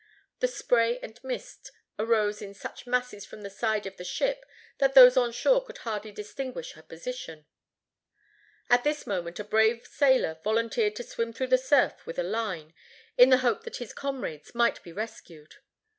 [0.39, 1.69] The spray and mist
[1.99, 4.47] arose in such masses from the sides of the ship,
[4.79, 7.45] that those on shore could hardly distinguish her position.
[8.67, 12.73] At this moment a brave sailor volunteered to swim through the surf with a line,
[13.15, 15.57] in the hope that his comrades might be rescued.